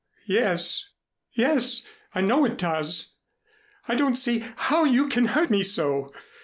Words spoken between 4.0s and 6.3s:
see how you can hurt me so.